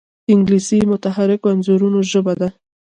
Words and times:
انګلیسي 0.33 0.77
د 0.81 0.85
متحرکو 0.91 1.47
انځورونو 1.53 1.99
ژبه 2.11 2.33
ده 2.39 2.49